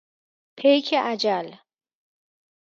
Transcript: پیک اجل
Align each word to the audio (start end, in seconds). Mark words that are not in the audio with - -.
پیک 0.57 0.93
اجل 1.03 1.47